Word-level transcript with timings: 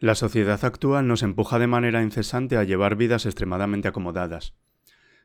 La 0.00 0.14
sociedad 0.14 0.64
actual 0.64 1.08
nos 1.08 1.24
empuja 1.24 1.58
de 1.58 1.66
manera 1.66 2.04
incesante 2.04 2.56
a 2.56 2.62
llevar 2.62 2.94
vidas 2.94 3.26
extremadamente 3.26 3.88
acomodadas. 3.88 4.54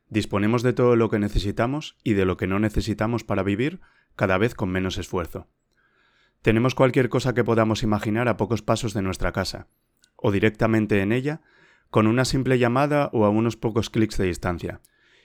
Disponemos 0.09 0.63
de 0.63 0.73
todo 0.73 0.95
lo 0.95 1.11
que 1.11 1.19
necesitamos 1.19 1.95
y 2.03 2.13
de 2.13 2.25
lo 2.25 2.37
que 2.37 2.47
no 2.47 2.57
necesitamos 2.57 3.23
para 3.23 3.43
vivir 3.43 3.81
cada 4.15 4.39
vez 4.39 4.55
con 4.55 4.69
menos 4.69 4.97
esfuerzo. 4.97 5.47
Tenemos 6.41 6.73
cualquier 6.73 7.09
cosa 7.09 7.35
que 7.35 7.43
podamos 7.43 7.83
imaginar 7.83 8.27
a 8.27 8.35
pocos 8.35 8.63
pasos 8.63 8.95
de 8.95 9.03
nuestra 9.03 9.31
casa, 9.31 9.67
o 10.15 10.31
directamente 10.31 11.01
en 11.01 11.11
ella, 11.11 11.41
con 11.91 12.07
una 12.07 12.25
simple 12.25 12.57
llamada 12.57 13.11
o 13.13 13.25
a 13.25 13.29
unos 13.29 13.57
pocos 13.57 13.91
clics 13.91 14.17
de 14.17 14.25
distancia, 14.25 14.81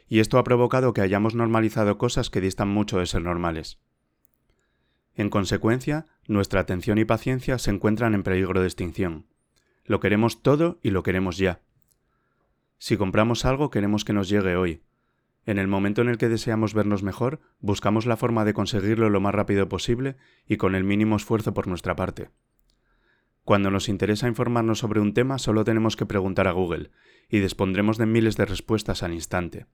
y 0.08 0.20
esto 0.20 0.36
ha 0.36 0.44
provocado 0.44 0.92
que 0.92 1.00
hayamos 1.00 1.34
normalizado 1.34 1.96
cosas 1.96 2.28
que 2.28 2.42
distan 2.42 2.68
mucho 2.68 2.98
de 2.98 3.06
ser 3.06 3.22
normales. 3.22 3.78
En 5.14 5.30
consecuencia, 5.30 6.04
nuestra 6.26 6.60
atención 6.60 6.98
y 6.98 7.06
paciencia 7.06 7.56
se 7.58 7.70
encuentran 7.70 8.14
en 8.14 8.22
peligro 8.22 8.60
de 8.60 8.66
extinción. 8.66 9.24
Lo 9.88 10.00
queremos 10.00 10.42
todo 10.42 10.78
y 10.82 10.90
lo 10.90 11.02
queremos 11.02 11.38
ya. 11.38 11.62
Si 12.76 12.98
compramos 12.98 13.46
algo 13.46 13.70
queremos 13.70 14.04
que 14.04 14.12
nos 14.12 14.28
llegue 14.28 14.54
hoy. 14.54 14.82
En 15.46 15.56
el 15.56 15.66
momento 15.66 16.02
en 16.02 16.10
el 16.10 16.18
que 16.18 16.28
deseamos 16.28 16.74
vernos 16.74 17.02
mejor, 17.02 17.40
buscamos 17.60 18.04
la 18.04 18.18
forma 18.18 18.44
de 18.44 18.52
conseguirlo 18.52 19.08
lo 19.08 19.20
más 19.20 19.34
rápido 19.34 19.66
posible 19.70 20.16
y 20.46 20.58
con 20.58 20.74
el 20.74 20.84
mínimo 20.84 21.16
esfuerzo 21.16 21.54
por 21.54 21.66
nuestra 21.66 21.96
parte. 21.96 22.28
Cuando 23.44 23.70
nos 23.70 23.88
interesa 23.88 24.28
informarnos 24.28 24.78
sobre 24.78 25.00
un 25.00 25.14
tema 25.14 25.38
solo 25.38 25.64
tenemos 25.64 25.96
que 25.96 26.04
preguntar 26.04 26.48
a 26.48 26.52
Google, 26.52 26.90
y 27.30 27.38
dispondremos 27.38 27.96
de 27.96 28.04
miles 28.04 28.36
de 28.36 28.44
respuestas 28.44 29.02
al 29.02 29.14
instante. 29.14 29.64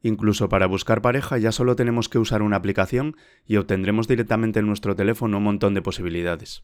Incluso 0.00 0.48
para 0.48 0.66
buscar 0.66 1.02
pareja 1.02 1.38
ya 1.38 1.50
solo 1.50 1.74
tenemos 1.74 2.08
que 2.08 2.20
usar 2.20 2.40
una 2.40 2.54
aplicación 2.54 3.16
y 3.46 3.56
obtendremos 3.56 4.06
directamente 4.06 4.60
en 4.60 4.68
nuestro 4.68 4.94
teléfono 4.94 5.38
un 5.38 5.44
montón 5.44 5.74
de 5.74 5.82
posibilidades. 5.82 6.62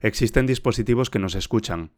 Existen 0.00 0.46
dispositivos 0.46 1.10
que 1.10 1.18
nos 1.18 1.34
escuchan, 1.34 1.92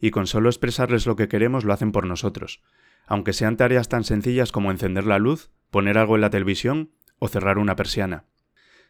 y 0.00 0.10
con 0.10 0.26
solo 0.26 0.48
expresarles 0.48 1.06
lo 1.06 1.16
que 1.16 1.28
queremos 1.28 1.64
lo 1.64 1.72
hacen 1.72 1.92
por 1.92 2.06
nosotros, 2.06 2.62
aunque 3.06 3.32
sean 3.32 3.56
tareas 3.56 3.88
tan 3.88 4.04
sencillas 4.04 4.52
como 4.52 4.70
encender 4.70 5.06
la 5.06 5.18
luz, 5.18 5.50
poner 5.70 5.98
algo 5.98 6.14
en 6.14 6.22
la 6.22 6.30
televisión 6.30 6.90
o 7.18 7.28
cerrar 7.28 7.58
una 7.58 7.76
persiana. 7.76 8.24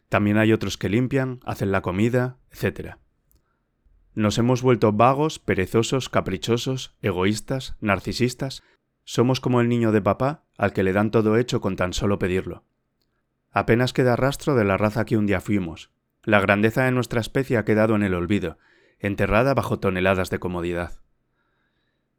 También 0.09 0.39
hay 0.39 0.53
otros 0.53 0.77
que 0.77 0.89
limpian, 0.89 1.41
hacen 1.45 1.73
la 1.73 1.83
comida, 1.83 2.39
etc. 2.51 2.97
Nos 4.15 4.39
hemos 4.39 4.63
vuelto 4.63 4.93
vagos, 4.93 5.39
perezosos, 5.39 6.09
caprichosos, 6.09 6.97
egoístas, 7.01 7.77
narcisistas. 7.81 8.63
Somos 9.05 9.41
como 9.41 9.61
el 9.61 9.69
niño 9.69 9.93
de 9.93 10.03
papá 10.03 10.45
al 10.59 10.73
que 10.73 10.83
le 10.83 10.93
dan 10.93 11.11
todo 11.11 11.37
hecho 11.37 11.61
con 11.61 11.77
tan 11.77 11.93
solo 11.93 12.19
pedirlo. 12.19 12.65
Apenas 13.53 13.93
queda 13.93 14.17
rastro 14.17 14.55
de 14.55 14.65
la 14.65 14.77
raza 14.77 15.05
que 15.05 15.17
un 15.17 15.27
día 15.27 15.41
fuimos, 15.41 15.91
la 16.23 16.41
grandeza 16.41 16.85
de 16.85 16.93
nuestra 16.93 17.21
especie 17.21 17.57
ha 17.57 17.65
quedado 17.65 17.97
en 17.97 18.03
el 18.03 18.15
olvido, 18.15 18.59
enterrada 18.99 19.55
bajo 19.55 19.79
toneladas 19.79 20.31
de 20.31 20.39
comodidad. 20.39 21.01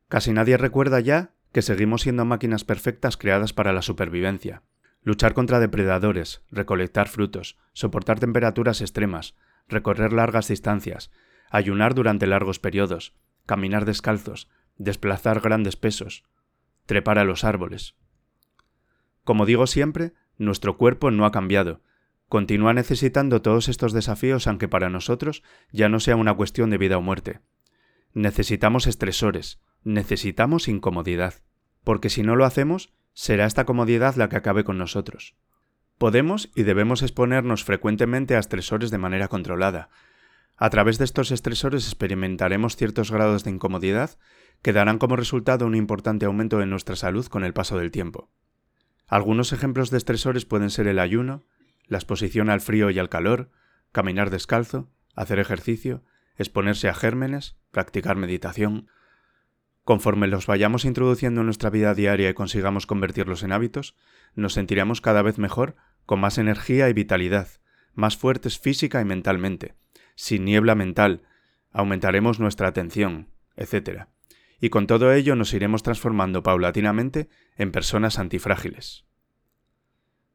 Casi 0.08 0.34
nadie 0.34 0.58
recuerda 0.58 1.00
ya 1.00 1.32
que 1.52 1.62
seguimos 1.62 2.02
siendo 2.02 2.26
máquinas 2.26 2.64
perfectas 2.64 3.18
creadas 3.18 3.54
para 3.54 3.74
la 3.74 3.82
supervivencia. 3.82 4.64
Luchar 5.04 5.34
contra 5.34 5.60
depredadores, 5.60 6.44
recolectar 6.52 7.08
frutos, 7.08 7.58
soportar 7.74 8.20
temperaturas 8.20 8.82
extremas, 8.82 9.36
recorrer 9.68 10.14
largas 10.14 10.48
distancias, 10.48 11.12
ayunar 11.50 11.94
durante 11.96 12.28
largos 12.28 12.60
periodos, 12.60 13.16
caminar 13.46 13.86
descalzos, 13.86 14.50
desplazar 14.78 15.42
grandes 15.42 15.76
pesos, 15.76 16.24
trepar 16.86 17.20
a 17.20 17.24
los 17.24 17.44
árboles. 17.44 17.96
Como 19.24 19.46
digo 19.46 19.68
siempre, 19.68 20.14
nuestro 20.38 20.78
cuerpo 20.78 21.12
no 21.12 21.26
ha 21.26 21.32
cambiado, 21.32 21.82
continúa 22.32 22.74
necesitando 22.74 23.42
todos 23.42 23.68
estos 23.68 23.92
desafíos 23.92 24.48
aunque 24.48 24.70
para 24.70 24.90
nosotros 24.90 25.44
ya 25.74 25.90
no 25.90 26.00
sea 26.00 26.16
una 26.16 26.34
cuestión 26.34 26.70
de 26.70 26.78
vida 26.78 26.98
o 26.98 27.02
muerte. 27.02 27.42
Necesitamos 28.14 28.88
estresores, 28.88 29.60
necesitamos 29.84 30.70
incomodidad, 30.70 31.34
porque 31.84 32.10
si 32.10 32.24
no 32.24 32.38
lo 32.38 32.46
hacemos, 32.46 32.94
será 33.12 33.46
esta 33.46 33.66
comodidad 33.66 34.16
la 34.16 34.30
que 34.30 34.38
acabe 34.38 34.64
con 34.64 34.78
nosotros. 34.78 35.36
Podemos 35.98 36.50
y 36.56 36.64
debemos 36.64 37.02
exponernos 37.02 37.66
frecuentemente 37.66 38.38
a 38.38 38.40
estresores 38.40 38.92
de 38.92 38.98
manera 38.98 39.28
controlada. 39.28 39.90
A 40.56 40.70
través 40.70 41.00
de 41.00 41.04
estos 41.04 41.32
estresores 41.32 41.86
experimentaremos 41.86 42.78
ciertos 42.78 43.12
grados 43.12 43.44
de 43.44 43.52
incomodidad 43.52 44.12
que 44.62 44.72
darán 44.72 45.00
como 45.00 45.18
resultado 45.18 45.66
un 45.66 45.76
importante 45.76 46.28
aumento 46.28 46.62
en 46.62 46.70
nuestra 46.70 46.96
salud 46.96 47.26
con 47.26 47.44
el 47.44 47.52
paso 47.52 47.78
del 47.78 47.92
tiempo. 47.92 48.30
Algunos 49.06 49.52
ejemplos 49.52 49.90
de 49.92 49.98
estresores 49.98 50.46
pueden 50.46 50.70
ser 50.70 50.88
el 50.88 51.00
ayuno, 51.00 51.44
la 51.92 51.98
exposición 51.98 52.50
al 52.50 52.62
frío 52.62 52.90
y 52.90 53.00
al 53.00 53.10
calor, 53.10 53.52
caminar 53.92 54.30
descalzo, 54.30 54.90
hacer 55.14 55.40
ejercicio, 55.40 56.06
exponerse 56.38 56.88
a 56.88 56.94
gérmenes, 56.94 57.58
practicar 57.70 58.16
meditación. 58.16 58.88
Conforme 59.84 60.28
los 60.28 60.48
vayamos 60.48 60.86
introduciendo 60.86 61.42
en 61.42 61.48
nuestra 61.48 61.70
vida 61.70 61.94
diaria 61.94 62.30
y 62.30 62.34
consigamos 62.34 62.88
convertirlos 62.88 63.44
en 63.44 63.52
hábitos, 63.52 63.98
nos 64.36 64.54
sentiremos 64.54 65.02
cada 65.02 65.22
vez 65.22 65.38
mejor, 65.38 65.76
con 66.06 66.22
más 66.22 66.38
energía 66.38 66.88
y 66.88 66.94
vitalidad, 66.94 67.50
más 67.94 68.16
fuertes 68.16 68.58
física 68.58 69.02
y 69.02 69.06
mentalmente, 69.06 69.76
sin 70.16 70.46
niebla 70.46 70.76
mental, 70.76 71.24
aumentaremos 71.74 72.40
nuestra 72.40 72.70
atención, 72.70 73.28
etc. 73.58 74.06
Y 74.62 74.70
con 74.70 74.88
todo 74.88 75.12
ello 75.12 75.36
nos 75.36 75.54
iremos 75.54 75.84
transformando 75.84 76.42
paulatinamente 76.42 77.28
en 77.58 77.74
personas 77.74 78.18
antifrágiles. 78.18 79.04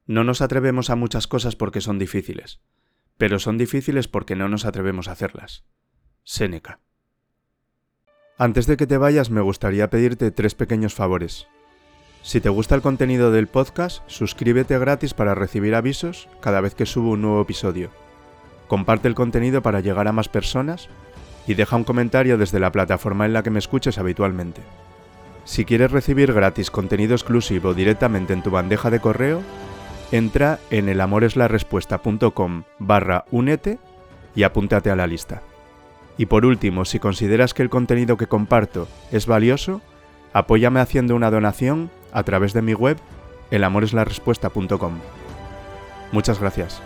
No 0.07 0.23
nos 0.23 0.41
atrevemos 0.41 0.89
a 0.91 0.97
muchas 0.97 1.27
cosas 1.27 1.57
porque 1.57 1.81
son 1.81 1.99
difíciles, 1.99 2.61
pero 3.19 3.41
son 3.41 3.59
difíciles 3.59 4.07
porque 4.07 4.37
no 4.37 4.49
nos 4.49 4.65
atrevemos 4.65 5.09
a 5.09 5.13
hacerlas. 5.13 5.65
Séneca. 6.23 6.79
Antes 8.39 8.67
de 8.67 8.77
que 8.77 8.87
te 8.87 8.99
vayas 8.99 9.31
me 9.31 9.41
gustaría 9.41 9.91
pedirte 9.91 10.31
tres 10.31 10.55
pequeños 10.55 10.95
favores. 10.95 11.49
Si 12.23 12.41
te 12.41 12.49
gusta 12.49 12.75
el 12.75 12.83
contenido 12.83 13.33
del 13.33 13.49
podcast, 13.49 14.03
suscríbete 14.07 14.79
gratis 14.79 15.13
para 15.13 15.35
recibir 15.35 15.75
avisos 15.75 16.29
cada 16.41 16.61
vez 16.61 16.75
que 16.75 16.87
subo 16.87 17.11
un 17.11 17.23
nuevo 17.23 17.43
episodio. 17.43 17.91
Comparte 18.69 19.09
el 19.09 19.15
contenido 19.15 19.63
para 19.63 19.81
llegar 19.81 20.07
a 20.07 20.13
más 20.13 20.29
personas 20.29 20.89
y 21.49 21.55
deja 21.55 21.77
un 21.77 21.85
comentario 21.85 22.39
desde 22.39 22.61
la 22.61 22.73
plataforma 22.73 23.27
en 23.27 23.33
la 23.33 23.43
que 23.43 23.51
me 23.51 23.59
escuches 23.59 23.99
habitualmente. 23.99 24.63
Si 25.45 25.65
quieres 25.65 25.93
recibir 25.93 26.33
gratis 26.33 26.73
contenido 26.73 27.15
exclusivo 27.15 27.75
directamente 27.75 28.33
en 28.33 28.43
tu 28.43 28.51
bandeja 28.51 28.91
de 28.91 28.99
correo, 28.99 29.43
entra 30.13 30.59
en 30.71 30.89
elamoreslarespuesta.com 30.89 32.65
barra 32.79 33.25
únete 33.31 33.79
y 34.35 34.43
apúntate 34.43 34.91
a 34.91 34.97
la 34.97 35.07
lista. 35.07 35.43
Y 36.19 36.27
por 36.27 36.47
último, 36.47 36.85
si 36.85 36.99
consideras 36.99 37.55
que 37.55 37.63
el 37.63 37.71
contenido 37.71 38.17
que 38.17 38.27
comparto 38.27 38.89
es 39.13 39.27
valioso, 39.27 39.81
apóyame 40.33 40.81
haciendo 40.81 41.15
una 41.15 41.31
donación 41.31 41.91
a 42.13 42.23
través 42.23 42.53
de 42.53 42.63
mi 42.63 42.75
web 42.75 42.99
elamoreslarespuesta.com. 43.51 44.99
Muchas 46.13 46.41
gracias. 46.41 46.83